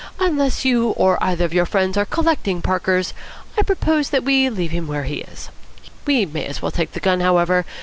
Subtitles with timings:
[0.19, 3.13] Unless you or either of your friends are collecting Parkers,
[3.55, 5.51] I propose that we leave him where he is.
[6.07, 7.65] We may as well take the gun, however.